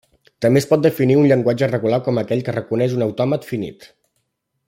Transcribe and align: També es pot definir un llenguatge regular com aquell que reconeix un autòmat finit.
També 0.45 0.61
es 0.61 0.65
pot 0.69 0.81
definir 0.85 1.17
un 1.23 1.27
llenguatge 1.31 1.69
regular 1.73 2.01
com 2.09 2.21
aquell 2.23 2.43
que 2.47 2.57
reconeix 2.57 2.97
un 3.01 3.07
autòmat 3.09 3.49
finit. 3.53 3.91